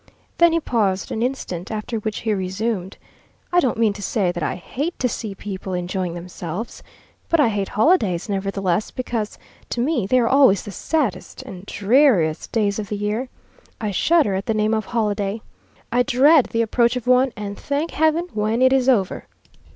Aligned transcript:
Then 0.39 0.51
he 0.51 0.59
paused 0.59 1.11
an 1.11 1.21
instant, 1.21 1.69
after 1.69 1.99
which 1.99 2.21
he 2.21 2.33
resumed: 2.33 2.97
"I 3.53 3.59
don't 3.59 3.77
mean 3.77 3.93
to 3.93 4.01
say 4.01 4.31
that 4.31 4.41
I 4.41 4.55
hate 4.55 4.97
to 4.97 5.07
see 5.07 5.35
people 5.35 5.73
enjoying 5.75 6.15
themselves. 6.15 6.81
But 7.29 7.39
I 7.39 7.49
hate 7.49 7.67
holidays, 7.67 8.27
nevertheless, 8.27 8.89
because 8.89 9.37
to 9.69 9.79
me 9.79 10.07
they 10.07 10.17
are 10.17 10.27
always 10.27 10.63
the 10.63 10.71
saddest 10.71 11.43
and 11.43 11.67
dreariest 11.67 12.51
days 12.51 12.79
of 12.79 12.89
the 12.89 12.97
year. 12.97 13.29
I 13.79 13.91
shudder 13.91 14.33
at 14.33 14.47
the 14.47 14.55
name 14.55 14.73
of 14.73 14.85
holiday. 14.85 15.43
I 15.91 16.01
dread 16.01 16.47
the 16.47 16.63
approach 16.63 16.95
of 16.95 17.05
one, 17.05 17.31
and 17.37 17.55
thank 17.55 17.91
heaven 17.91 18.27
when 18.33 18.63
it 18.63 18.73
is 18.73 18.89
over. 18.89 19.27